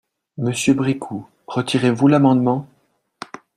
[0.39, 2.67] Monsieur Bricout, retirez-vous l’amendement?